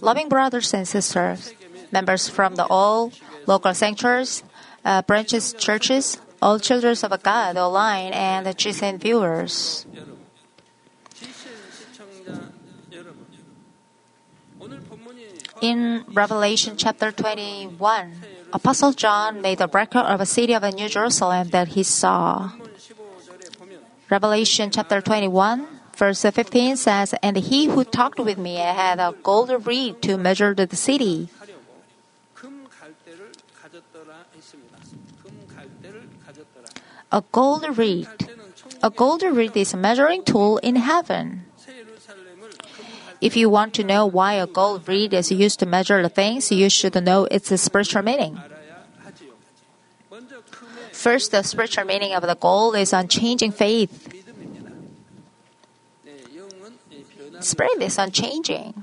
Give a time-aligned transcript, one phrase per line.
[0.00, 1.54] Loving brothers and sisters,
[1.92, 3.12] members from the all
[3.46, 4.42] local sanctuaries,
[4.84, 9.86] uh, branches, churches, all children of God online, and the GCN viewers.
[15.62, 17.80] In Revelation chapter 21,
[18.52, 22.52] Apostle John made a record of a city of New Jerusalem that he saw.
[24.10, 25.66] Revelation chapter 21,
[25.96, 30.54] verse 15 says, And he who talked with me had a gold reed to measure
[30.54, 31.28] the city.
[37.12, 38.08] A gold reed.
[38.82, 41.44] A gold reed is a measuring tool in heaven.
[43.20, 46.52] If you want to know why a gold reed is used to measure the things,
[46.52, 48.38] you should know its spiritual meaning.
[50.92, 54.15] First, the spiritual meaning of the gold is unchanging faith.
[57.40, 58.74] Spirit is unchanging.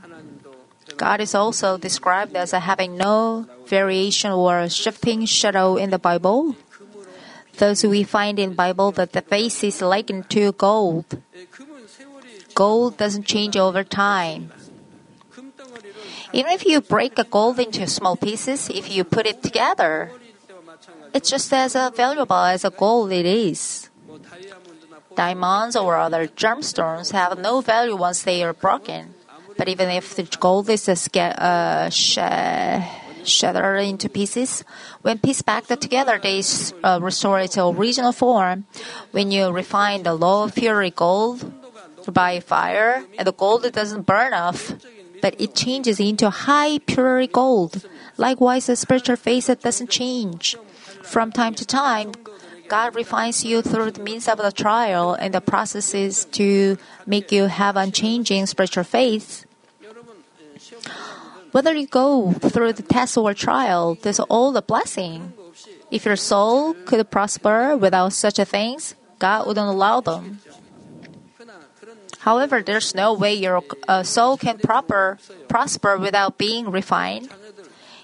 [0.97, 6.55] God is also described as having no variation or shifting shadow in the Bible.
[7.57, 11.05] Thus, we find in Bible that the face is likened to gold.
[12.55, 14.51] Gold doesn't change over time.
[16.33, 20.11] Even if you break a gold into small pieces, if you put it together,
[21.13, 23.89] it's just as valuable as a gold it is.
[25.15, 29.13] Diamonds or other gemstones have no value once they are broken.
[29.57, 31.89] But even if the gold is uh,
[33.23, 34.63] shattered into pieces,
[35.01, 36.41] when pieced back together, they
[36.83, 38.65] uh, restore its original form.
[39.11, 41.51] When you refine the low purity gold
[42.11, 44.73] by fire, and the gold doesn't burn off,
[45.21, 47.85] but it changes into high purity gold.
[48.17, 50.57] Likewise, the spiritual face doesn't change.
[51.01, 52.11] From time to time,
[52.67, 57.45] God refines you through the means of the trial and the processes to make you
[57.45, 59.45] have unchanging spiritual faith.
[61.51, 65.33] Whether you go through the test or trial, there's all a blessing.
[65.91, 70.39] If your soul could prosper without such a things, God wouldn't allow them.
[72.19, 75.19] However, there's no way your uh, soul can proper
[75.49, 77.29] prosper without being refined.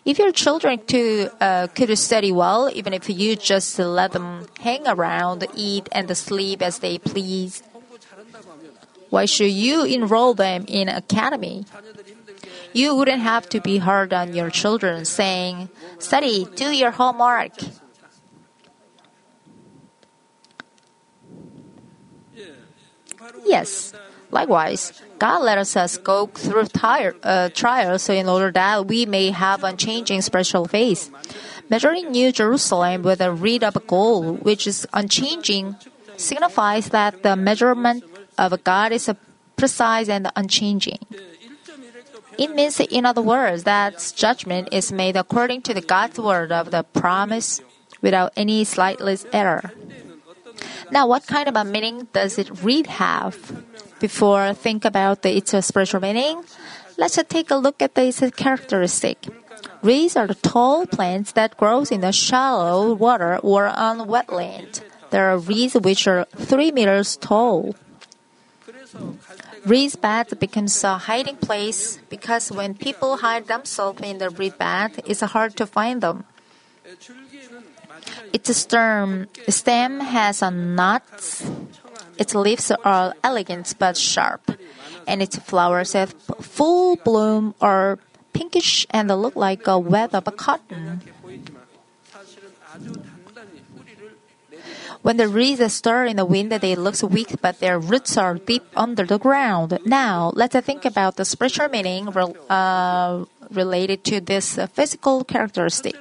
[0.10, 4.88] If your children to, uh, could study well, even if you just let them hang
[4.88, 7.62] around, eat, and sleep as they please,
[9.12, 11.64] why should you enroll them in academy?
[12.74, 17.54] You wouldn't have to be hard on your children saying, study, do your homework.
[23.46, 23.94] Yes.
[24.32, 29.64] Likewise, God let us go through tire, uh, trials in order that we may have
[29.64, 31.10] unchanging spiritual faith.
[31.70, 35.76] Measuring New Jerusalem with a reed of gold, which is unchanging,
[36.18, 38.04] signifies that the measurement
[38.38, 39.10] of God is
[39.56, 41.00] precise and unchanging.
[42.38, 46.72] It means, in other words, that judgment is made according to the God's word of
[46.72, 47.62] the promise
[48.02, 49.74] without any slightest error.
[50.92, 53.36] Now, what kind of a meaning does it read have?
[54.00, 56.44] Before think about the, its spiritual meaning,
[56.98, 59.28] let's take a look at its characteristic.
[59.82, 64.82] Reeds are the tall plants that grows in the shallow water or on wetland.
[65.10, 67.76] There are reeds which are three meters tall.
[69.66, 75.02] Reed bed becomes a hiding place because when people hide themselves in the reed bed,
[75.06, 76.26] it's hard to find them.
[78.34, 81.44] Its stem, stem has a knots.
[82.18, 84.52] Its leaves are elegant but sharp,
[85.08, 86.12] and its flowers at
[86.42, 87.98] full bloom are
[88.34, 91.02] pinkish and look like a web of cotton.
[95.02, 98.66] When the reeds stir in the wind, they look weak, but their roots are deep
[98.76, 99.80] under the ground.
[99.86, 105.96] Now, let's think about the spiritual meaning uh, related to this physical characteristic.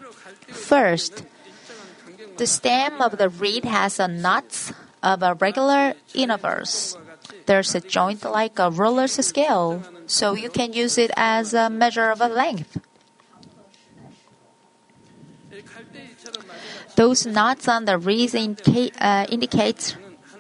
[0.48, 1.22] First,
[2.38, 4.72] the stem of the reed has a knots
[5.03, 6.97] of a regular universe.
[7.47, 12.11] There's a joint like a ruler's scale, so you can use it as a measure
[12.11, 12.81] of a length.
[16.96, 19.96] Those knots on the reeds uh, indicate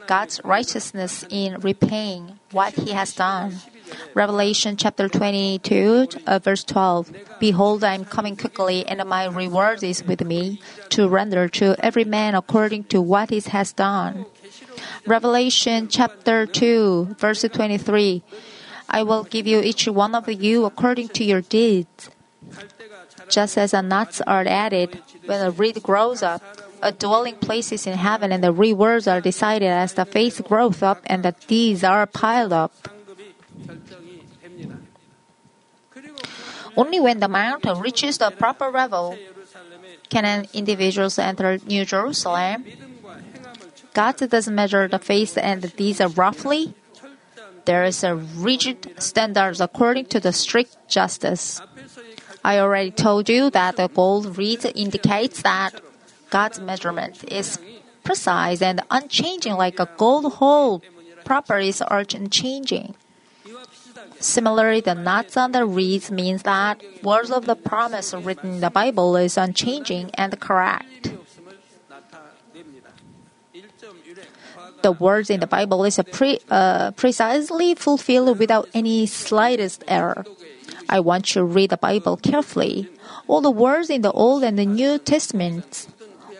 [0.06, 3.56] God's righteousness in repaying what He has done.
[4.14, 7.12] Revelation chapter 22, uh, verse 12.
[7.40, 12.04] Behold, I am coming quickly, and my reward is with me, to render to every
[12.04, 14.26] man according to what he has done.
[15.06, 18.22] Revelation chapter 2, verse 23.
[18.88, 22.10] I will give you each one of you according to your deeds.
[23.28, 26.42] Just as the nuts are added when a reed grows up,
[26.82, 30.82] a dwelling place is in heaven, and the rewards are decided as the faith grows
[30.82, 32.88] up and the deeds are piled up.
[36.78, 39.18] Only when the mountain reaches the proper level
[40.08, 42.64] can an individual enter New Jerusalem.
[43.92, 46.74] God doesn't measure the face and deeds roughly.
[47.64, 51.60] There is a rigid standard according to the strict justice.
[52.44, 55.72] I already told you that the gold reed indicates that
[56.30, 57.58] God's measurement is
[58.04, 60.80] precise and unchanging like a gold hole.
[61.24, 62.94] Properties are unchanging.
[64.20, 68.70] Similarly, the knots on the reeds means that words of the promise written in the
[68.70, 71.12] Bible is unchanging and correct.
[74.82, 80.24] The words in the Bible is pre, uh, precisely fulfilled without any slightest error.
[80.88, 82.88] I want you to read the Bible carefully.
[83.26, 85.88] All the words in the Old and the New Testaments,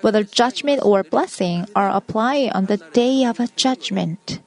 [0.00, 4.40] whether judgment or blessing, are applied on the day of judgment.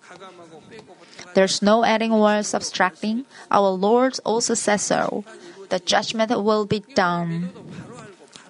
[1.34, 3.26] There's no adding or subtracting.
[3.50, 5.24] Our Lord also says so.
[5.70, 7.52] The judgment will be done.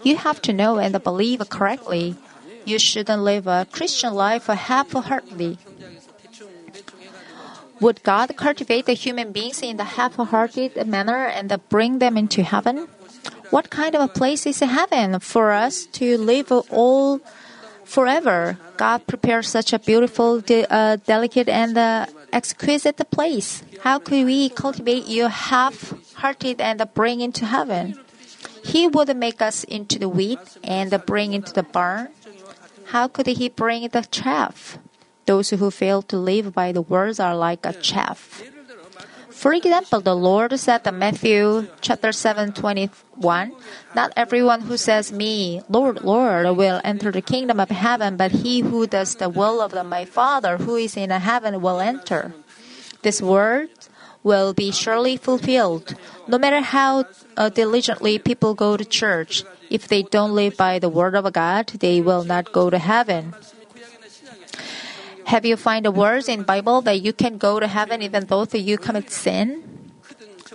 [0.03, 2.15] You have to know and believe correctly.
[2.65, 5.57] You shouldn't live a Christian life half-heartedly.
[7.79, 12.87] Would God cultivate the human beings in the half-hearted manner and bring them into heaven?
[13.49, 17.19] What kind of a place is heaven for us to live all
[17.83, 18.57] forever?
[18.77, 23.63] God prepared such a beautiful, de- uh, delicate, and uh, exquisite place.
[23.81, 27.99] How could we cultivate you half-hearted and bring into heaven?
[28.63, 32.09] He would make us into the wheat and bring into the barn.
[32.87, 34.77] How could he bring the chaff?
[35.25, 38.43] Those who fail to live by the words are like a chaff.
[39.41, 43.51] For example, the Lord said in Matthew chapter 7, 21,
[43.95, 48.59] Not everyone who says me, Lord, Lord, will enter the kingdom of heaven, but he
[48.59, 52.35] who does the will of the, my Father who is in heaven will enter.
[53.01, 53.71] This word
[54.21, 55.95] will be surely fulfilled.
[56.27, 57.05] No matter how
[57.35, 61.65] uh, diligently people go to church, if they don't live by the word of God,
[61.81, 63.33] they will not go to heaven.
[65.31, 68.43] Have you find a words in Bible that you can go to heaven even though
[68.51, 69.63] you commit sin?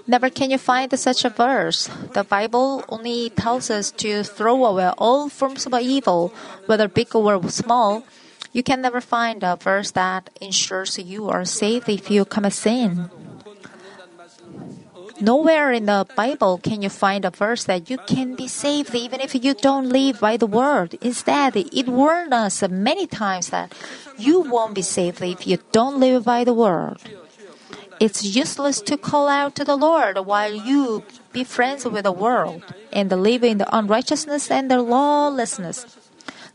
[0.07, 1.89] Never can you find such a verse.
[2.13, 6.29] The Bible only tells us to throw away all forms of evil,
[6.67, 8.05] whether big or small.
[8.53, 13.09] You can never find a verse that ensures you are saved if you commit sin.
[15.21, 19.21] Nowhere in the Bible can you find a verse that you can be saved even
[19.21, 20.99] if you don't live by the word.
[21.01, 23.73] Instead, it warned us many times that
[24.19, 26.99] you won't be saved if you don't live by the word.
[27.99, 31.03] It's useless to call out to the Lord while you
[31.33, 35.87] be friends with the world and live in the unrighteousness and the lawlessness.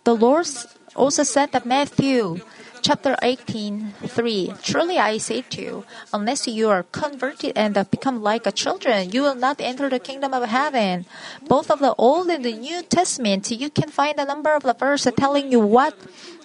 [0.03, 0.47] The Lord
[0.95, 2.39] also said that Matthew
[2.81, 4.53] chapter 18, 3.
[4.63, 9.21] Truly I say to you, unless you are converted and become like a children, you
[9.21, 11.05] will not enter the kingdom of heaven.
[11.47, 14.73] Both of the Old and the New Testament, you can find a number of the
[14.73, 15.95] verses telling you what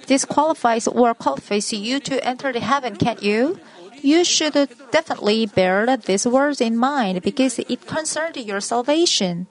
[0.06, 3.58] disqualifies or qualifies you to enter the heaven, can't you?
[4.02, 4.54] You should
[4.90, 9.46] definitely bear these words in mind because it concerns your salvation.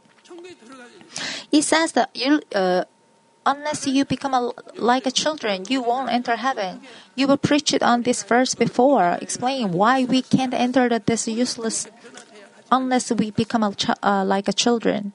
[1.52, 2.86] It says that you, uh,
[3.46, 6.82] unless you become a, like a children, you won't enter heaven.
[7.16, 11.88] You were preached on this verse before, explain why we can't enter this useless
[12.72, 15.14] unless we become a, uh, like a children.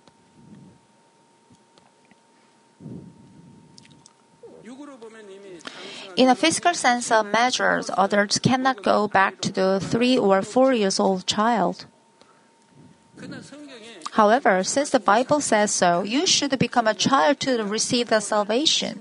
[6.16, 10.72] In a physical sense of measures, adults cannot go back to the three or four
[10.72, 11.86] years old child.
[14.12, 19.00] However, since the Bible says so, you should become a child to receive the salvation.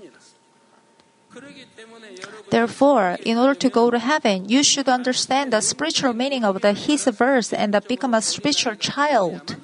[2.50, 6.72] Therefore, in order to go to heaven, you should understand the spiritual meaning of the
[6.72, 9.56] his verse and become a spiritual child.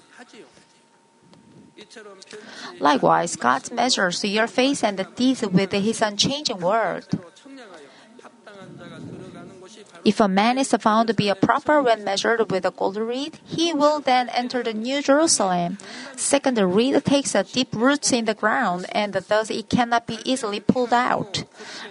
[2.78, 7.06] Likewise, God measures your faith and deeds with His unchanging word.
[10.04, 13.38] If a man is found to be a proper when measured with a gold reed,
[13.44, 15.78] he will then enter the New Jerusalem.
[16.14, 20.18] Second, the reed takes a deep roots in the ground, and thus it cannot be
[20.24, 21.42] easily pulled out.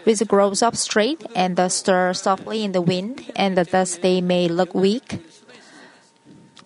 [0.05, 4.73] Reeds grows up straight and stir softly in the wind, and thus they may look
[4.73, 5.19] weak.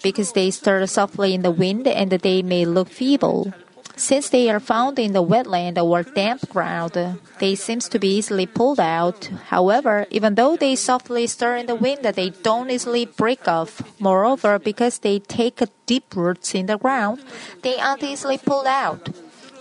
[0.03, 3.53] Because they stir softly in the wind, and they may look feeble.
[3.99, 6.95] Since they are found in the wetland or damp ground,
[7.39, 9.29] they seem to be easily pulled out.
[9.51, 13.83] However, even though they softly stir in the wind, they don't easily break off.
[13.99, 17.19] Moreover, because they take deep roots in the ground,
[17.61, 19.09] they aren't easily pulled out.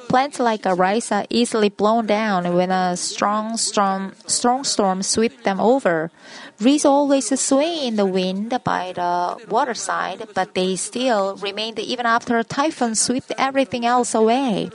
[0.08, 5.42] Plants like a rice are easily blown down when a strong storm, strong storm sweeps
[5.42, 6.10] them over.
[6.60, 12.36] Reeds always sway in the wind by the waterside, but they still remained even after
[12.36, 14.70] a typhoon swept everything else away.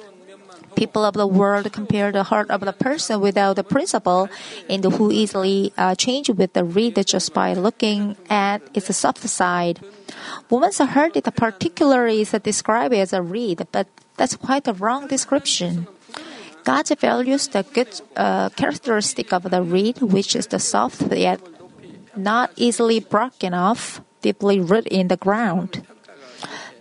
[0.75, 4.29] People of the world compare the heart of the person without the principle
[4.69, 9.81] and who easily uh, change with the reed just by looking at its soft side.
[10.49, 15.87] Woman's heart is particularly is described as a reed, but that's quite a wrong description.
[16.63, 21.41] God values the good uh, characteristic of the reed, which is the soft yet
[22.15, 25.85] not easily broken off, deeply rooted in the ground.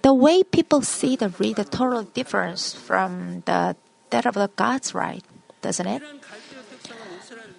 [0.03, 3.77] The way people see the reed is totally different from the
[4.11, 5.25] that of the God's right,
[5.63, 6.03] doesn't it?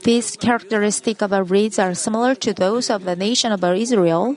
[0.03, 4.35] These characteristics of the reeds are similar to those of the nation of Israel.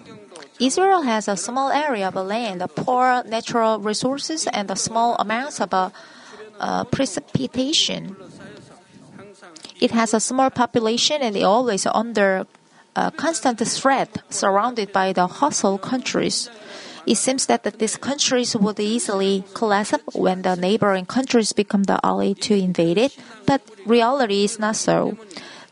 [0.59, 5.90] Israel has a small area of land, poor natural resources, and small amounts of uh,
[6.59, 8.16] uh, precipitation.
[9.81, 12.47] It has a small population and is always under
[12.97, 16.50] uh, constant threat, surrounded by the hostile countries.
[17.07, 22.33] It seems that these countries would easily collapse when the neighboring countries become the ally
[22.33, 25.17] to invade it, but reality is not so.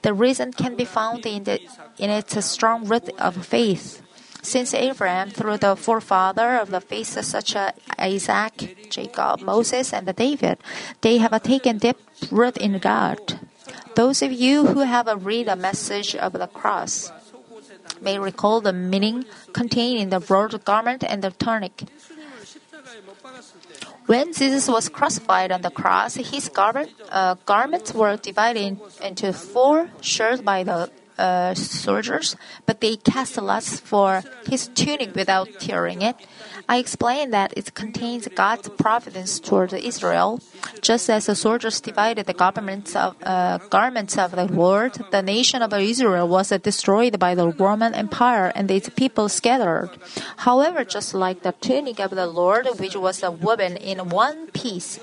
[0.02, 1.60] The reason can be found in, the,
[1.98, 4.00] in its strong root of faith.
[4.42, 10.58] Since Abraham, through the forefather of the faith such as Isaac, Jacob, Moses, and David,
[11.00, 11.96] they have taken deep
[12.30, 13.40] root in God.
[13.94, 17.12] Those of you who have read the message of the cross,
[18.00, 21.84] may recall the meaning contained in the broad garment and the tunic.
[24.06, 29.88] When Jesus was crucified on the cross, his garment, uh, garments were divided into four
[30.00, 36.16] shared by the uh, soldiers, but they cast lots for his tunic without tearing it.
[36.68, 40.40] I explained that it contains God's providence toward Israel,
[40.80, 44.94] just as the soldiers divided the garments of uh, garments of the Lord.
[45.10, 49.90] The nation of Israel was destroyed by the Roman Empire, and its people scattered.
[50.38, 54.98] However, just like the tunic of the Lord, which was woven in one piece,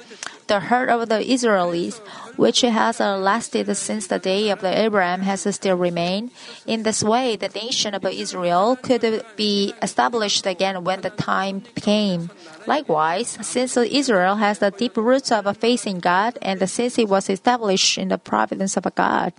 [0.52, 2.04] the heart of the Israelites,
[2.36, 6.32] which has lasted since the day of the Abraham, has still remained.
[6.68, 12.30] In this way, the nation of Israel could be established again when the time came.
[12.68, 17.08] Likewise, since Israel has the deep roots of a faith in God, and since it
[17.08, 19.32] was established in the providence of God.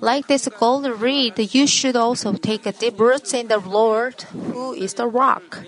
[0.00, 4.74] Like this gold reed, you should also take a deep roots in the Lord, who
[4.74, 5.62] is the rock.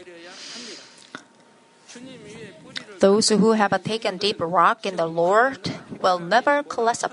[3.00, 7.04] Those who have taken deep rock in the Lord will never collapse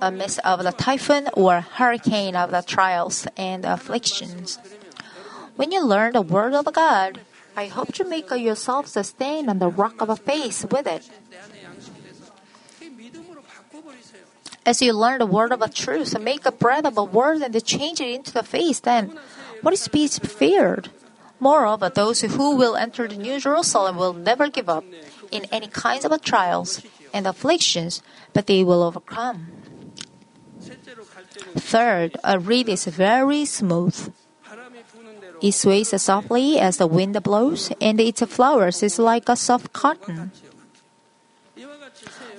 [0.00, 4.58] amidst of the typhoon or hurricane of the trials and afflictions.
[5.54, 7.20] When you learn the word of God,
[7.56, 11.08] I hope to make yourself sustain on the rock of a faith with it.
[14.66, 17.64] As you learn the word of a truth, make a bread of a word and
[17.64, 19.18] change it into the faith, then
[19.60, 20.90] what is to be feared?
[21.42, 24.84] Moreover, those who will enter the New Jerusalem will never give up
[25.32, 28.00] in any kinds of trials and afflictions,
[28.32, 29.50] but they will overcome.
[31.58, 34.14] Third, a reed is very smooth.
[35.42, 40.30] It sways softly as the wind blows, and its flowers is like a soft cotton.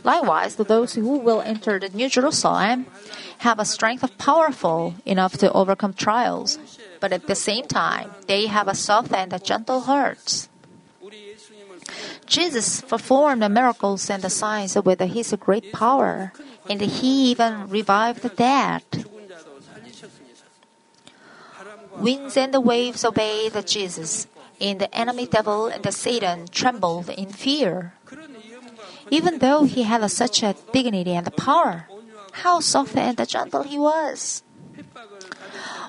[0.06, 2.88] Likewise, those who will enter the New Jerusalem
[3.40, 6.58] have a strength powerful enough to overcome trials,
[7.04, 10.48] but at the same time, they have a soft and a gentle heart.
[12.26, 16.32] Jesus performed miracles and the signs with his great power,
[16.70, 18.88] and he even revived the dead.
[22.00, 24.26] Winds and waves obeyed Jesus,
[24.62, 28.00] and the enemy devil and the Satan trembled in fear.
[29.12, 31.90] Even though he had such a dignity and power,
[32.48, 34.42] how soft and gentle he was.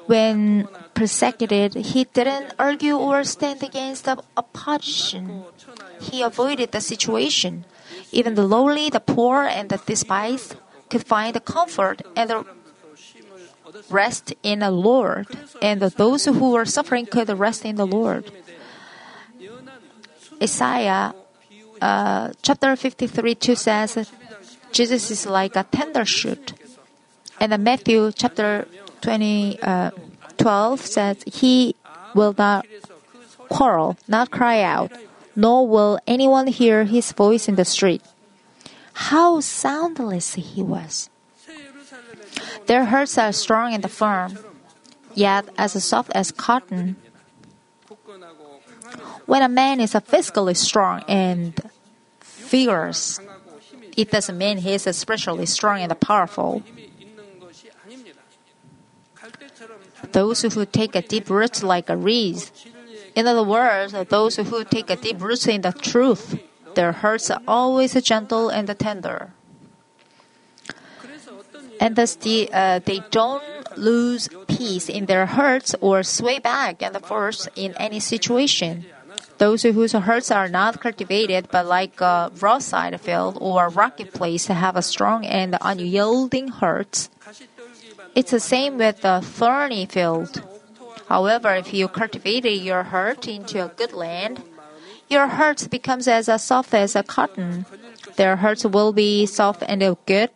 [0.06, 5.44] When persecuted, he didn't argue or stand against the opposition.
[6.00, 7.64] He avoided the situation.
[8.12, 10.56] Even the lowly, the poor, and the despised
[10.90, 12.44] could find comfort and
[13.90, 15.26] rest in the Lord,
[15.60, 18.30] and those who were suffering could rest in the Lord.
[20.42, 21.14] Isaiah
[21.80, 24.10] uh, chapter 53 2 says,
[24.72, 26.52] Jesus is like a tender shoot.
[27.40, 28.66] And Matthew chapter
[29.04, 29.90] 20, uh,
[30.76, 31.76] says, He
[32.14, 32.66] will not
[33.48, 34.90] quarrel, not cry out,
[35.36, 38.02] nor will anyone hear his voice in the street.
[38.94, 41.10] How soundless he was.
[42.66, 44.38] Their hearts are strong and firm,
[45.14, 46.96] yet as soft as cotton.
[49.26, 51.54] When a man is physically strong and
[52.54, 53.20] vigorous.
[53.96, 56.62] It doesn't mean he is especially strong and powerful.
[60.12, 62.42] Those who take a deep root like a reed.
[63.14, 66.38] In other words, those who take a deep root in the truth,
[66.74, 69.32] their hearts are always gentle and tender.
[71.80, 73.42] And thus the, uh, they don't
[73.76, 78.86] lose peace in their hearts or sway back and forth in any situation.
[79.38, 84.76] Those whose hearts are not cultivated but like a roadside field or rocky place have
[84.76, 87.10] a strong and unyielding hearts.
[88.14, 90.42] It's the same with the thorny field.
[91.08, 94.42] However, if you cultivate your heart into a good land,
[95.08, 97.66] your heart becomes as soft as a cotton.
[98.16, 100.30] Their hearts will be soft and good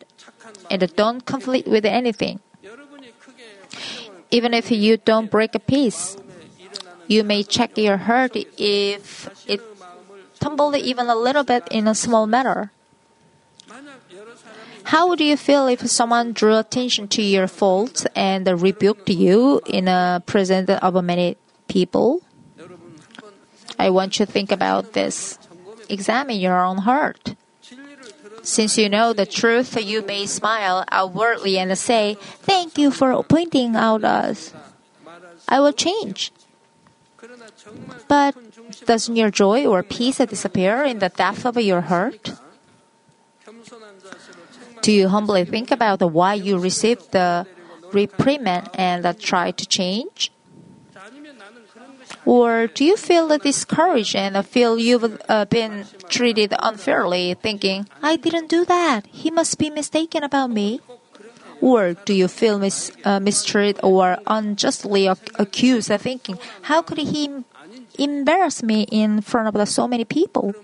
[0.71, 2.41] and don't conflict with anything.
[4.31, 6.17] Even if you don't break a piece,
[7.07, 9.61] you may check your heart if it
[10.39, 12.71] tumbled even a little bit in a small matter.
[14.85, 19.87] How would you feel if someone drew attention to your faults and rebuked you in
[19.87, 21.37] a presence of many
[21.69, 22.23] people?
[23.79, 25.39] I want you to think about this.
[25.89, 27.35] Examine your own heart.
[28.43, 33.77] Since you know the truth, you may smile outwardly and say, Thank you for pointing
[33.77, 34.55] out us.
[35.47, 36.33] I will change.
[38.09, 38.35] But
[38.87, 42.33] doesn't your joy or peace disappear in the depth of your heart?
[44.89, 47.47] Do you humbly think about why you received the
[47.93, 50.33] reprimand and try to change?
[52.25, 58.49] Or do you feel discouraged and feel you've uh, been treated unfairly, thinking, I didn't
[58.49, 60.81] do that, he must be mistaken about me?
[61.61, 67.45] Or do you feel mis- uh, mistreated or unjustly ac- accused, thinking, how could he
[67.99, 70.55] embarrass me in front of so many people?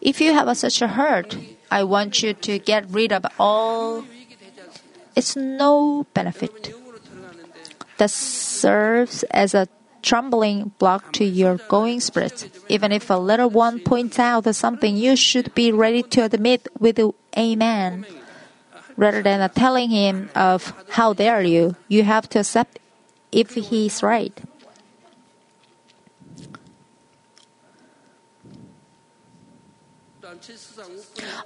[0.00, 1.36] If you have such a hurt,
[1.70, 4.04] I want you to get rid of all.
[5.14, 6.74] It's no benefit.
[7.98, 9.68] That serves as a
[10.02, 12.48] trembling block to your going spirit.
[12.68, 17.00] Even if a little one points out something, you should be ready to admit with
[17.36, 18.06] amen.
[18.96, 22.78] Rather than telling him of how dare you, you have to accept
[23.30, 24.32] if he is right.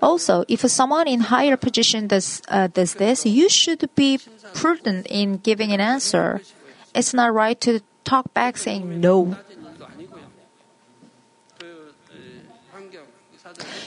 [0.00, 4.18] Also, if someone in higher position does uh, does this, you should be
[4.54, 6.40] prudent in giving an answer.
[6.94, 9.36] It's not right to talk back saying no.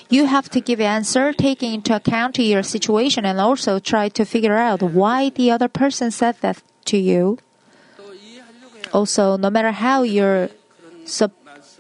[0.09, 4.23] You have to give an answer taking into account your situation and also try to
[4.23, 7.39] figure out why the other person said that to you.
[8.93, 10.49] Also, no matter how your
[11.05, 11.31] sub,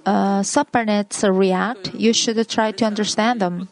[0.05, 3.69] uh, subordinates react, you should try to understand them.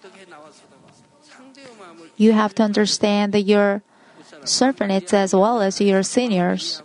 [2.17, 3.81] You have to understand your
[4.45, 6.81] subordinates as well as your seniors.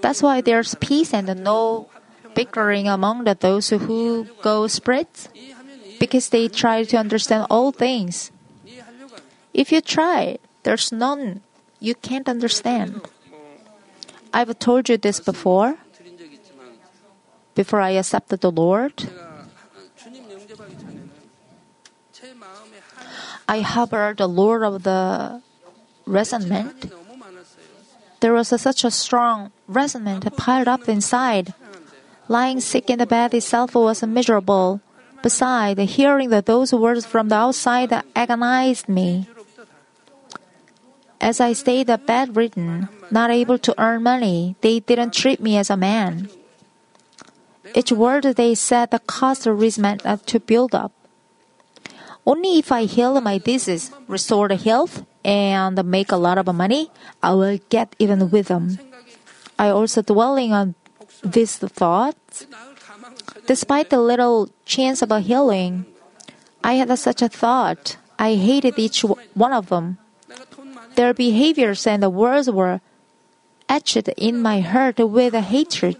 [0.00, 1.88] That's why there's peace and no
[2.34, 5.28] bickering among the, those who go spreads,
[5.98, 8.30] because they try to understand all things.
[9.54, 11.40] If you try, there's none
[11.80, 13.00] you can't understand.
[14.32, 15.76] I've told you this before.
[17.56, 18.92] Before I accepted the Lord,
[23.48, 25.40] I harbored the Lord of the
[26.04, 26.92] resentment.
[28.20, 31.54] There was a, such a strong resentment piled up inside.
[32.28, 34.80] Lying sick in the bed itself was miserable.
[35.22, 39.28] Besides, hearing that those words from the outside agonized me.
[41.20, 45.76] As I stayed bedridden, not able to earn money, they didn't treat me as a
[45.76, 46.28] man.
[47.74, 50.92] Each word they said caused resentment to build up.
[52.26, 56.90] Only if I heal my disease, restore the health, and make a lot of money,
[57.22, 58.78] I will get even with them.
[59.58, 60.74] I also dwelling on
[61.22, 62.46] these thoughts.
[63.46, 65.86] Despite the little chance of healing,
[66.64, 67.96] I had such a thought.
[68.18, 69.98] I hated each one of them.
[70.96, 72.80] Their behaviors and the words were
[73.68, 75.96] etched in my heart with hatred.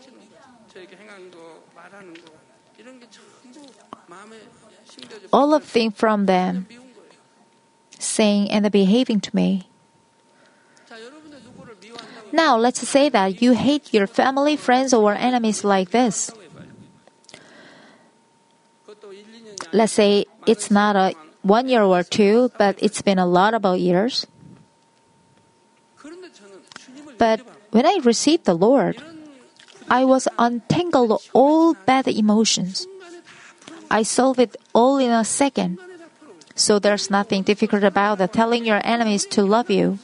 [5.32, 6.66] All of them from them,
[7.98, 9.68] saying and behaving to me.
[12.32, 16.30] Now, let's say that you hate your family, friends, or enemies like this.
[19.72, 23.64] Let's say it's not a one year or two, but it's been a lot of
[23.78, 24.26] years.
[27.18, 29.00] But when I received the Lord,
[29.88, 32.86] I was untangled all bad emotions.
[33.90, 35.80] I solved it all in a second.
[36.54, 39.98] So there's nothing difficult about telling your enemies to love you.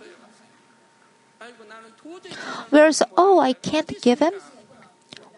[2.70, 4.32] Whereas, oh, I can't give him?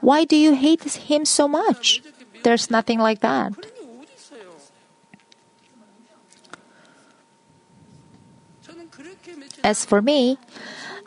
[0.00, 2.02] Why do you hate him so much?
[2.44, 3.52] There's nothing like that.
[9.64, 10.38] As for me,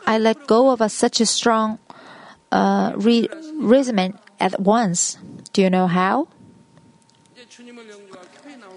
[0.04, 1.78] I let go of a, such a strong
[2.52, 5.16] uh, re- resentment at once.
[5.52, 6.28] Do you know how?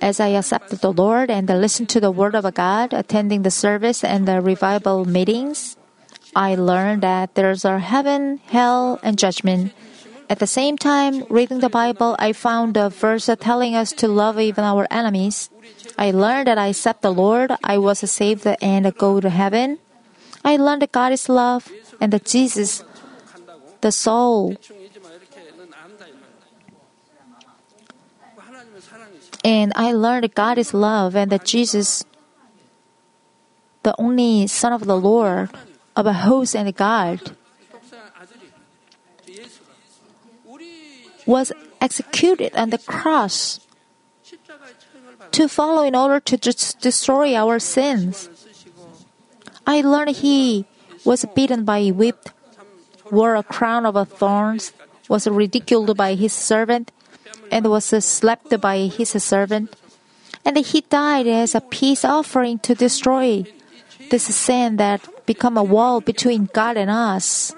[0.01, 4.03] As I accepted the Lord and listened to the Word of God, attending the service
[4.03, 5.77] and the revival meetings,
[6.35, 9.73] I learned that there's a heaven, hell, and judgment.
[10.27, 14.39] At the same time, reading the Bible, I found a verse telling us to love
[14.39, 15.49] even our enemies.
[15.99, 19.77] I learned that I accept the Lord, I was saved and go to heaven.
[20.43, 22.83] I learned that God is love and that Jesus,
[23.81, 24.57] the soul,
[29.43, 32.03] and I learned God is love and that Jesus,
[33.83, 35.49] the only Son of the Lord,
[35.95, 37.35] of a host and God,
[41.25, 43.59] was executed on the cross
[45.31, 48.29] to follow in order to destroy our sins.
[49.65, 50.65] I learned he
[51.05, 52.31] was beaten by whipped,
[53.09, 54.73] wore a crown of thorns,
[55.07, 56.91] was ridiculed by his servant,
[57.51, 59.75] and was slapped by his servant.
[60.43, 63.43] And he died as a peace offering to destroy
[64.09, 67.53] this sin that become a wall between God and us.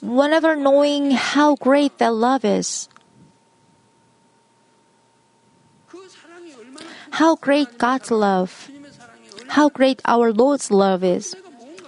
[0.00, 2.88] Whenever knowing how great that love is,
[7.10, 8.70] how great God's love,
[9.48, 11.34] how great our Lord's love is.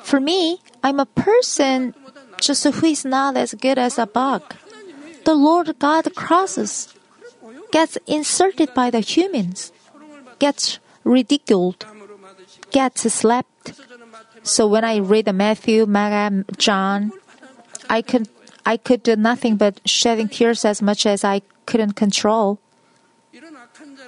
[0.02, 1.94] For me, I'm a person
[2.40, 4.42] just who is not as good as a bug.
[5.24, 6.94] The Lord God crosses,
[7.72, 9.72] gets insulted by the humans,
[10.38, 11.84] gets ridiculed,
[12.70, 13.74] gets slapped.
[14.42, 17.12] So when I read Matthew, Mark, John,
[17.90, 18.28] I could
[18.64, 22.60] I could do nothing but shedding tears as much as I couldn't control.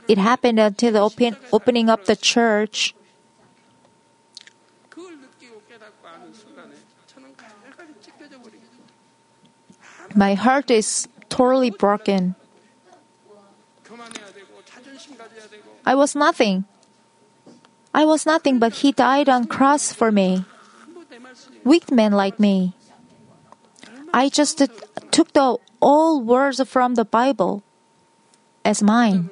[0.08, 2.94] It happened until the open, opening up the church.
[10.14, 12.34] My heart is totally broken.
[15.86, 16.64] I was nothing.
[17.94, 20.44] I was nothing, but He died on cross for me.
[21.64, 22.74] Weak man like me.
[24.12, 24.62] I just
[25.10, 27.62] took the all words from the Bible
[28.64, 29.30] as mine.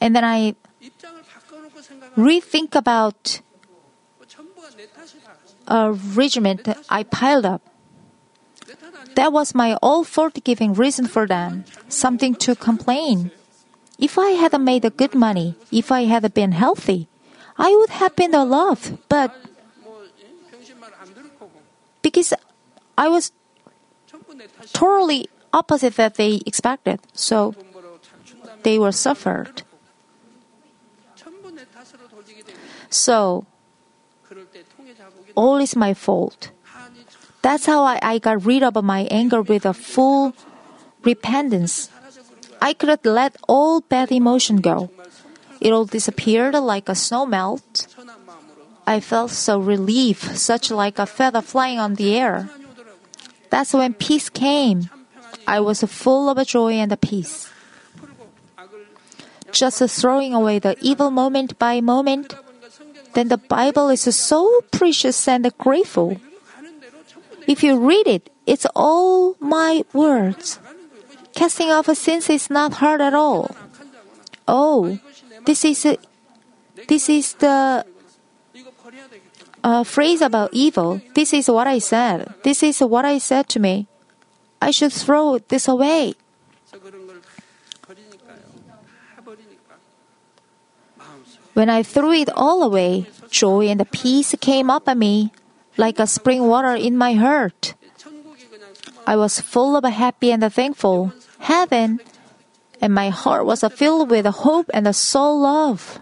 [0.00, 0.54] And then I
[2.16, 3.40] rethink about
[5.66, 7.62] a regiment I piled up.
[9.14, 13.30] That was my all forgiving reason for them, something to complain.
[13.98, 17.06] If I had made good money, if I had been healthy,
[17.56, 19.30] I would have been loved, but
[22.02, 22.34] because
[22.98, 23.32] I was
[24.72, 27.54] totally opposite that they expected, so
[28.64, 29.62] they were suffered.
[32.94, 33.44] So,
[35.34, 36.54] all is my fault.
[37.42, 40.32] That's how I, I got rid of my anger with a full
[41.02, 41.90] repentance.
[42.62, 44.90] I could have let all bad emotion go.
[45.60, 47.88] It all disappeared like a snow melt.
[48.86, 52.48] I felt so relieved, such like a feather flying on the air.
[53.50, 54.88] That's when peace came.
[55.48, 57.50] I was full of joy and peace.
[59.50, 62.34] Just throwing away the evil moment by moment,
[63.14, 66.20] then the Bible is so precious and grateful.
[67.46, 70.58] If you read it, it's all my words.
[71.34, 73.54] Casting off sins is not hard at all.
[74.46, 74.98] Oh,
[75.46, 75.86] this is
[76.88, 77.84] this is the
[79.64, 81.00] uh, phrase about evil.
[81.14, 82.32] This is what I said.
[82.44, 83.88] This is what I said to me.
[84.60, 86.14] I should throw this away.
[91.54, 95.32] When I threw it all away, joy and peace came up at me
[95.76, 97.74] like a spring water in my heart.
[99.06, 102.00] I was full of happy and thankful heaven,
[102.80, 106.00] and my heart was filled with hope and soul love.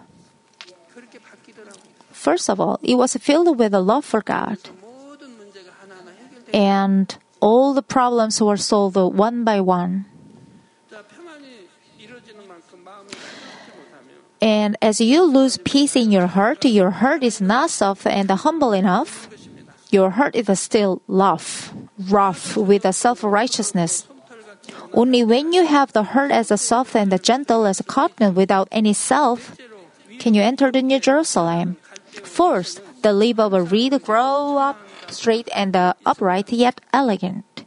[2.11, 4.57] First of all, it was filled with a love for God.
[6.53, 10.05] And all the problems were solved one by one.
[14.43, 18.73] And as you lose peace in your heart, your heart is not soft and humble
[18.73, 19.31] enough.
[19.89, 21.71] Your heart is still rough,
[22.11, 24.05] rough with a self-righteousness.
[24.91, 28.91] Only when you have the heart as soft and gentle as a cotton without any
[28.91, 29.55] self,
[30.19, 31.77] can you enter the New Jerusalem.
[32.11, 34.77] First, the leaf of a reed grow up
[35.07, 37.62] straight and uh, upright yet elegant.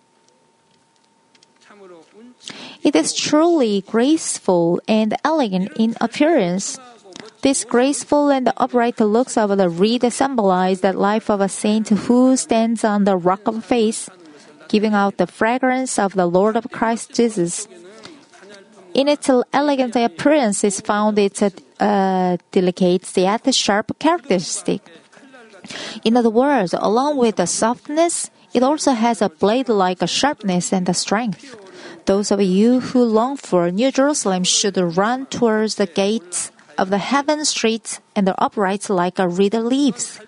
[2.86, 6.78] It is truly graceful and elegant in appearance.
[7.42, 12.36] This graceful and upright looks of the reed symbolize the life of a saint who
[12.36, 14.08] stands on the rock of faith,
[14.68, 17.66] giving out the fragrance of the Lord of Christ Jesus.
[18.94, 24.80] In its elegant appearance is found its uh, delicate yet sharp characteristic.
[26.04, 31.65] In other words, along with the softness, it also has a blade-like sharpness and strength.
[32.06, 36.98] Those of you who long for New Jerusalem should run towards the gates of the
[36.98, 38.34] heaven streets and the
[38.88, 40.20] like a reed leaves.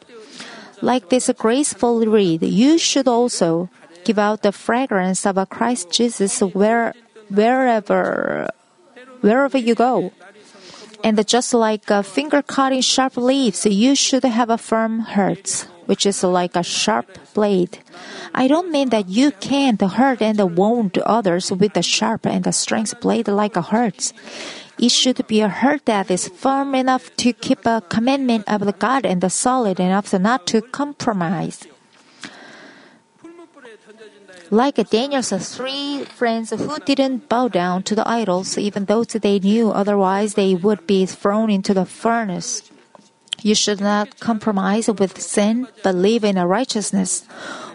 [0.82, 3.70] Like this graceful reed, you should also
[4.04, 6.94] give out the fragrance of Christ Jesus where,
[7.30, 8.50] wherever,
[9.20, 10.12] wherever you go.
[11.04, 16.04] And just like a finger cutting sharp leaves, you should have a firm heart which
[16.04, 17.78] is like a sharp blade.
[18.34, 22.52] I don't mean that you can't hurt and wound others with a sharp and a
[22.52, 24.12] strength blade like a hurt.
[24.78, 28.76] It should be a hurt that is firm enough to keep a commandment of the
[28.76, 31.66] God and solid enough not to compromise.
[34.50, 39.70] Like Daniel's three friends who didn't bow down to the idols, even though they knew
[39.70, 42.62] otherwise they would be thrown into the furnace.
[43.42, 47.24] You should not compromise with sin, but live in a righteousness.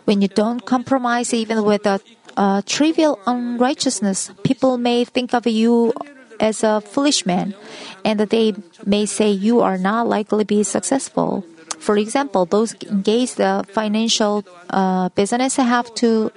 [0.05, 2.01] When you don't compromise even with a,
[2.35, 5.93] a trivial unrighteousness, people may think of you
[6.39, 7.55] as a foolish man,
[8.03, 8.53] and they
[8.85, 11.45] may say you are not likely to be successful.
[11.79, 16.31] For example, those engaged in financial uh, business have to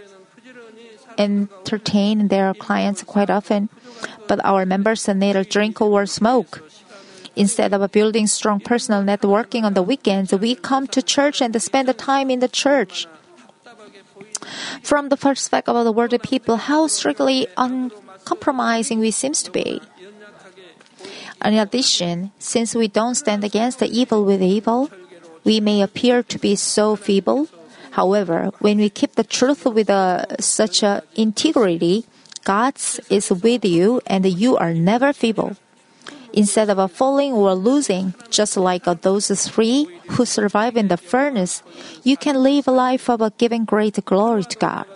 [1.18, 3.68] entertain their clients quite often,
[4.28, 6.65] but our members neither drink or smoke.
[7.36, 11.86] Instead of building strong personal networking on the weekends, we come to church and spend
[11.86, 13.06] the time in the church.
[14.82, 19.82] From the perspective of the worldly people, how strictly uncompromising we seem to be.
[21.44, 24.90] In addition, since we don't stand against the evil with evil,
[25.44, 27.48] we may appear to be so feeble.
[27.92, 32.06] However, when we keep the truth with uh, such a integrity,
[32.44, 32.76] God
[33.10, 35.56] is with you and you are never feeble
[36.36, 41.62] instead of falling or losing, just like those three who survive in the furnace,
[42.04, 44.86] you can live a life of giving great glory to God.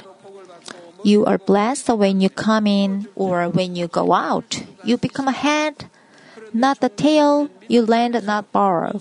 [1.03, 4.63] You are blessed when you come in or when you go out.
[4.85, 5.87] You become a head,
[6.53, 7.49] not the tail.
[7.69, 9.01] You lend, not borrow.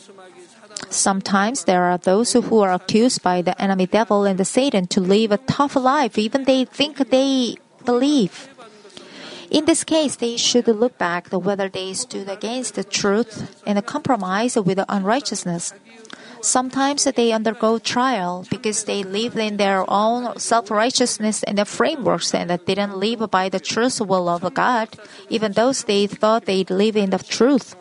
[0.89, 5.02] Sometimes there are those who are accused by the enemy devil and the Satan to
[5.02, 8.49] live a tough life, even they think they believe.
[9.50, 14.56] In this case, they should look back whether they stood against the truth and compromise
[14.56, 15.74] with unrighteousness.
[16.42, 22.48] Sometimes they undergo trial because they live in their own self-righteousness and the frameworks and
[22.66, 24.88] didn't live by the truth will of God,
[25.30, 27.76] even though they thought they live in the truth.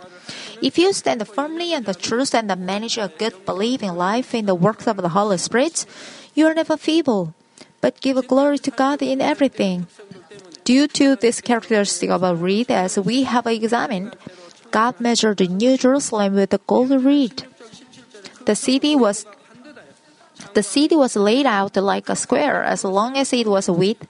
[0.61, 4.57] If you stand firmly in the truth and manage a good believing life in the
[4.57, 5.87] works of the Holy Spirit,
[6.35, 7.35] you are never feeble,
[7.81, 9.87] but give glory to God in everything.
[10.69, 14.13] Due to this characteristic of a reed, as we have examined,
[14.71, 17.49] God measured New Jerusalem with a gold reed.
[18.45, 19.25] The city was
[20.53, 24.05] the city was laid out like a square as long as it was width.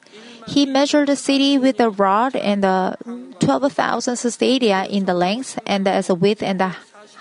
[0.49, 2.99] He measured the city with a rod and the
[3.39, 6.75] 12,000 stadia in the length and as width and the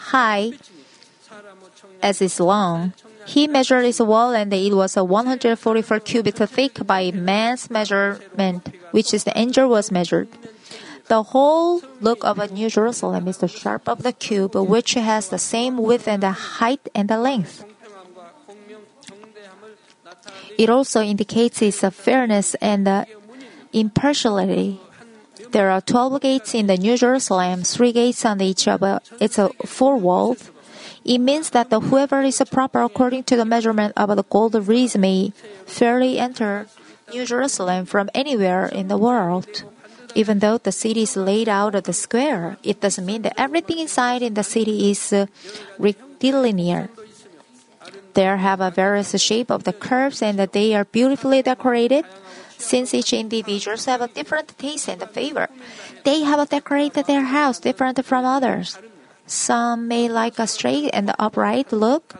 [0.09, 0.53] high
[2.01, 2.93] as is long.
[3.27, 9.25] He measured its wall and it was 144 cubits thick by man's measurement, which is
[9.25, 10.29] the angel was measured.
[11.07, 15.29] The whole look of a New Jerusalem is the sharp of the cube, which has
[15.29, 17.65] the same width and the height and the length.
[20.57, 23.05] It also indicates its fairness and
[23.73, 24.79] impartiality.
[25.51, 29.39] There are 12 gates in the New Jerusalem, three gates on each of uh, its
[29.65, 30.51] four walls.
[31.07, 35.31] It means that whoever is proper according to the measurement of the gold reeds may
[35.65, 36.67] fairly enter
[37.13, 39.63] New Jerusalem from anywhere in the world.
[40.15, 43.79] Even though the city is laid out of the square, it doesn't mean that everything
[43.79, 45.27] inside in the city is uh,
[45.79, 46.89] rectilinear.
[48.13, 52.03] There have a various shape of the curves and they are beautifully decorated.
[52.57, 55.47] Since each individuals have a different taste and favor,
[56.03, 58.77] they have decorated their house different from others.
[59.27, 62.15] Some may like a straight and upright look.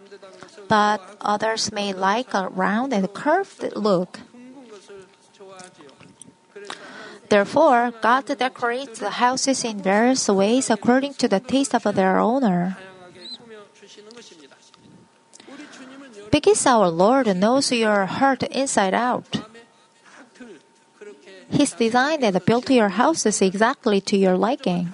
[0.67, 4.19] but others may like a round and curved look.
[7.29, 12.77] Therefore, God decorates the houses in various ways according to the taste of their owner.
[16.31, 19.43] Because our Lord knows your heart inside out.
[21.49, 24.93] He's designed and built your houses exactly to your liking.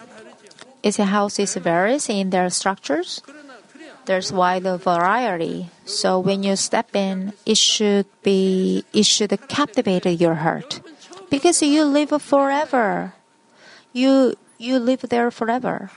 [0.84, 3.24] Its houses varies in their structures.
[4.06, 10.44] There's wide variety, so when you step in, it should be it should captivate your
[10.44, 10.84] heart,
[11.32, 13.16] because you live forever.
[13.94, 15.90] You you live there forever.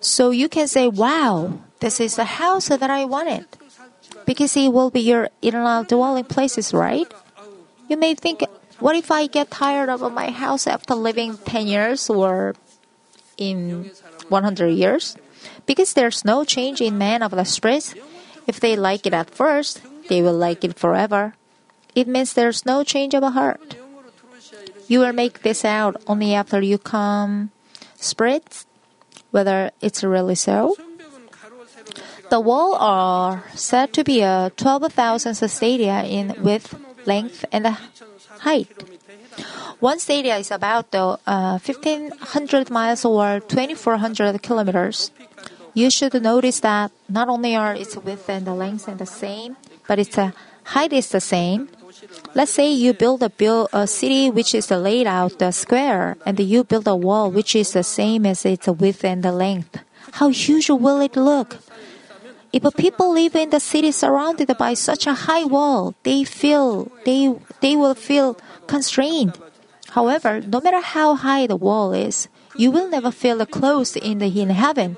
[0.00, 3.46] So you can say, "Wow, this is the house that I wanted,"
[4.26, 7.06] because it will be your eternal dwelling places, right?
[7.86, 8.42] You may think,
[8.78, 12.54] what if I get tired of my house after living 10 years or
[13.36, 13.90] in
[14.28, 15.16] 100 years?
[15.64, 17.94] Because there's no change in man of the spirit.
[18.46, 21.34] If they like it at first, they will like it forever.
[21.94, 23.76] It means there's no change of heart.
[24.86, 27.50] You will make this out only after you come
[27.96, 28.66] spirits,
[29.30, 30.76] whether it's really so.
[32.30, 36.74] The wall are said to be a 12,000 stadia in width
[37.06, 37.76] length, and
[38.40, 38.68] height.
[39.80, 45.10] One stadia is about uh, 1500 miles or 2400 kilometers.
[45.74, 49.56] You should notice that not only are its width and the length and the same,
[49.86, 50.30] but its uh,
[50.64, 51.68] height is the same.
[52.34, 56.40] Let's say you build a, build a city which is laid out the square, and
[56.40, 59.78] you build a wall which is the same as its width and the length.
[60.12, 61.58] How huge will it look?
[62.52, 67.34] If people live in the city surrounded by such a high wall, they feel they
[67.60, 69.38] they will feel constrained.
[69.90, 74.28] However, no matter how high the wall is, you will never feel closed in the
[74.28, 74.96] in heaven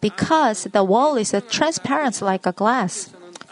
[0.00, 3.10] because the wall is transparent like a glass.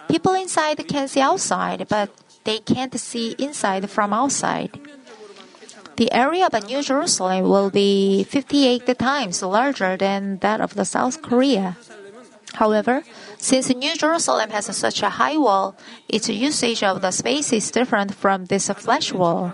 [0.08, 2.10] People inside can see outside, but
[2.44, 4.78] they can't see inside from outside.
[5.96, 11.22] The area of New Jerusalem will be 58 times larger than that of the South
[11.22, 11.76] Korea.
[12.56, 13.04] However,
[13.36, 15.76] since New Jerusalem has such a high wall,
[16.08, 19.52] its usage of the space is different from this flesh wall.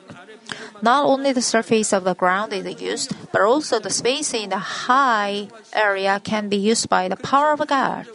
[0.83, 4.87] Not only the surface of the ground is used, but also the space in the
[4.87, 8.07] high area can be used by the power of God.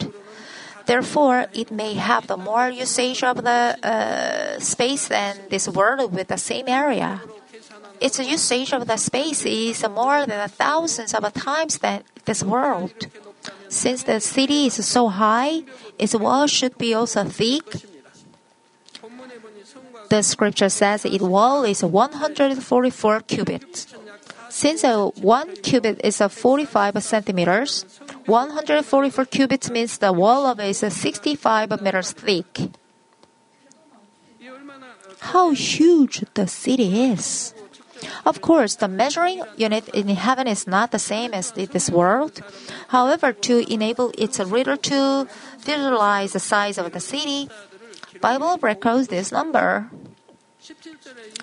[0.86, 6.28] Therefore, it may have the more usage of the uh, space than this world with
[6.28, 7.20] the same area.
[8.00, 12.94] Its usage of the space is more than thousands of times than this world.
[13.68, 15.62] Since the city is so high,
[15.98, 17.64] its wall should be also thick.
[20.08, 23.94] The scripture says its wall is 144 cubits.
[24.48, 27.84] Since a one cubit is a 45 centimeters,
[28.26, 32.70] 144 cubits means the wall of it is 65 meters thick.
[35.20, 37.52] How huge the city is!
[38.24, 42.40] Of course, the measuring unit in heaven is not the same as this world.
[42.88, 45.26] However, to enable its reader to
[45.58, 47.48] visualize the size of the city,
[48.20, 49.90] Bible records this number.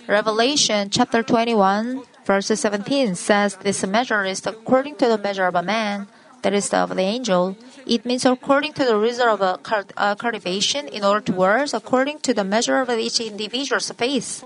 [0.07, 5.63] Revelation chapter 21 verse 17 says this measure is according to the measure of a
[5.63, 6.07] man,
[6.41, 7.57] that is of the angel.
[7.87, 9.61] It means according to the result of
[9.97, 14.43] a cultivation in order to words according to the measure of each individual's faith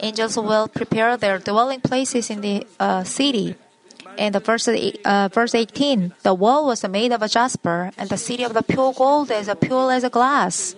[0.00, 3.56] angels will prepare their dwelling places in the uh, city.
[4.16, 8.44] In the verse, uh, verse 18, the wall was made of jasper, and the city
[8.44, 10.74] of the pure gold is as pure as a glass.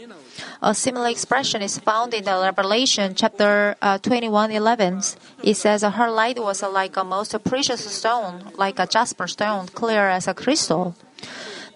[0.62, 5.02] A similar expression is found in the Revelation chapter uh, 21 11.
[5.42, 10.08] It says, Her light was like a most precious stone, like a jasper stone, clear
[10.08, 10.96] as a crystal.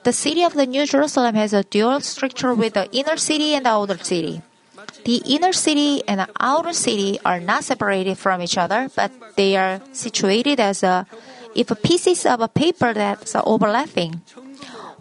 [0.03, 3.67] The city of the New Jerusalem has a dual structure with the inner city and
[3.67, 4.43] the outer city.
[5.05, 9.57] The inner city and the outer city are not separated from each other, but they
[9.57, 11.07] are situated as a,
[11.55, 14.23] if pieces of a paper that's overlapping.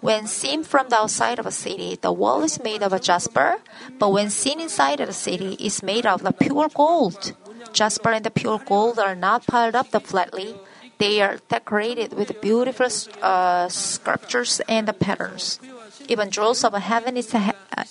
[0.02, 3.58] When seen from the outside of a city, the wall is made of a jasper,
[4.00, 7.34] but when seen inside of the city, it's made of the pure gold.
[7.72, 10.56] Jasper and the pure gold are not piled up flatly.
[10.98, 12.88] They are decorated with beautiful
[13.22, 15.60] uh, sculptures and patterns.
[16.08, 17.32] Even jewels of heaven is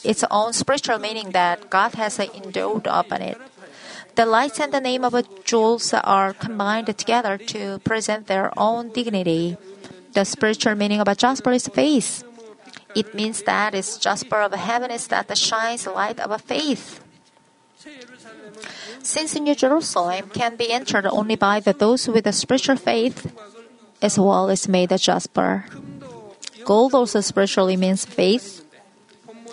[0.04, 3.38] its own spiritual meaning that God has endowed upon it.
[4.14, 5.14] The lights and the name of
[5.44, 9.56] jewels are combined together to present their own dignity.
[10.12, 12.24] The spiritual meaning of a jasper is faith.
[12.94, 17.00] It means that its jasper of heaven is that shines light of faith.
[19.02, 23.32] Since New Jerusalem can be entered only by those with a spiritual faith,
[24.02, 25.64] its wall is made of jasper.
[26.64, 28.66] Gold also spiritually means faith.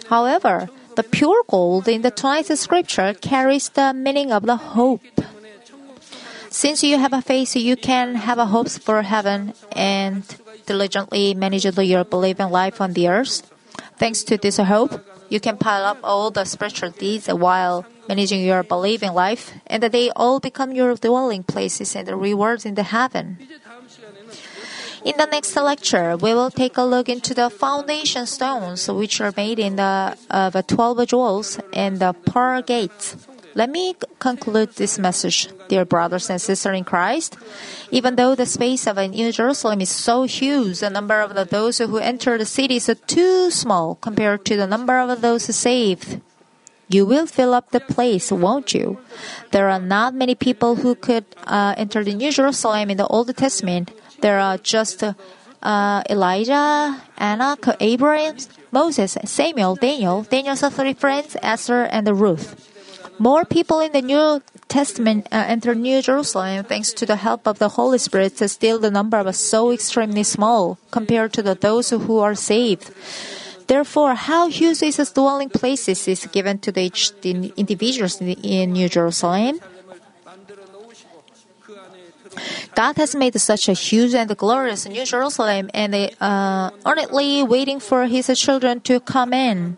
[0.10, 5.02] However, the pure gold in the tonight's scripture carries the meaning of the hope.
[6.50, 10.24] Since you have a faith, you can have a hope for heaven and
[10.66, 13.46] diligently manage your believing life on the earth.
[13.98, 18.64] Thanks to this hope, you can pile up all the spiritual deeds while managing your
[18.64, 23.38] believing life, and they all become your dwelling places and rewards in the heaven.
[25.08, 29.32] In the next lecture, we will take a look into the foundation stones, which are
[29.38, 33.16] made in the of 12 jewels and the pearl gates.
[33.56, 37.38] Let me conclude this message, dear brothers and sisters in Christ.
[37.90, 42.00] Even though the space of New Jerusalem is so huge, the number of those who
[42.00, 46.20] enter the city is too small compared to the number of those saved.
[46.90, 49.00] You will fill up the place, won't you?
[49.52, 53.34] There are not many people who could uh, enter the New Jerusalem in the Old
[53.36, 53.92] Testament.
[54.22, 58.38] There are just uh, Elijah, Enoch, Abraham,
[58.72, 62.74] Moses, Samuel, Daniel, Daniel's three friends, Esther, and Ruth.
[63.20, 67.58] More people in the New Testament uh, enter New Jerusalem thanks to the help of
[67.58, 68.38] the Holy Spirit.
[68.38, 72.92] Still, the number was so extremely small compared to the, those who are saved.
[73.66, 76.90] Therefore, how huge is the dwelling places is given to the,
[77.22, 79.60] the individuals in, in New Jerusalem.
[82.76, 88.06] God has made such a huge and glorious New Jerusalem and uh, earnestly waiting for
[88.06, 89.78] His children to come in.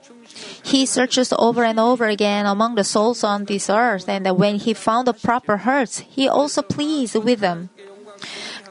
[0.64, 4.74] He searches over and over again among the souls on this earth, and when he
[4.74, 7.70] found the proper hearts, he also pleased with them.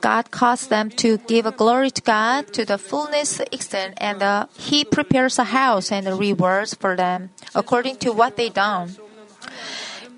[0.00, 4.84] God caused them to give glory to God to the fullness extent, and uh, He
[4.84, 8.96] prepares a house and rewards for them according to what they done.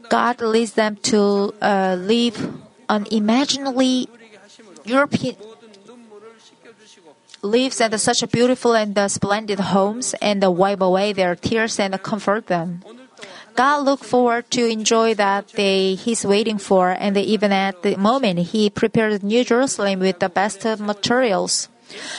[0.09, 2.37] God leads them to uh, live
[2.91, 4.11] unimaginably
[4.85, 5.37] European
[7.43, 11.79] lives in such a beautiful and uh, splendid homes and uh, wipe away their tears
[11.79, 12.83] and comfort them.
[13.55, 18.51] God look forward to enjoy that day He's waiting for, and even at the moment
[18.51, 21.69] He prepared New Jerusalem with the best materials.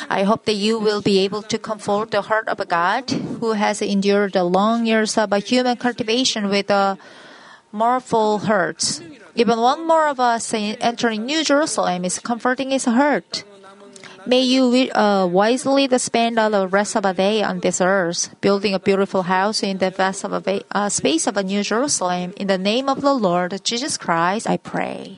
[0.10, 3.54] I hope that you will be able to comfort the heart of a God, who
[3.54, 6.98] has endured the long years of human cultivation with a
[7.72, 9.02] mournful heart.
[9.36, 13.44] Even one more of us entering New Jerusalem is comforting his heart.
[14.26, 18.80] May you uh, wisely spend the rest of a day on this earth, building a
[18.80, 22.34] beautiful house in the vast of a uh, space of a New Jerusalem.
[22.38, 25.18] In the name of the Lord Jesus Christ, I pray.